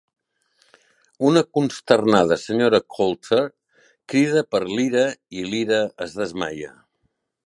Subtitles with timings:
[1.29, 3.41] Una consternada senyora Coulter
[4.13, 5.07] crida per Lyra,
[5.41, 6.73] i Lyra es desmaia.